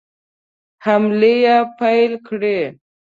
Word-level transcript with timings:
حملې 0.85 1.35
پیل 1.77 2.11
کړې. 2.27 2.59